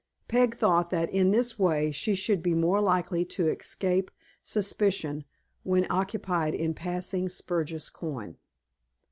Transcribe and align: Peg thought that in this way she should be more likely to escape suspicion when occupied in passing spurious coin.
Peg 0.27 0.57
thought 0.57 0.89
that 0.89 1.11
in 1.11 1.29
this 1.29 1.59
way 1.59 1.91
she 1.91 2.15
should 2.15 2.41
be 2.41 2.55
more 2.55 2.81
likely 2.81 3.23
to 3.23 3.49
escape 3.55 4.09
suspicion 4.41 5.25
when 5.61 5.85
occupied 5.91 6.55
in 6.55 6.73
passing 6.73 7.29
spurious 7.29 7.87
coin. 7.91 8.35